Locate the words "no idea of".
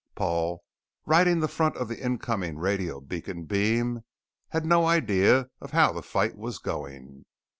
4.65-5.73